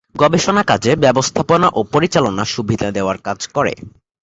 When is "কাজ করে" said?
3.17-3.73